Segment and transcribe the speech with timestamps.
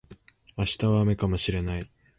[0.57, 1.87] 明日は雨かもしれない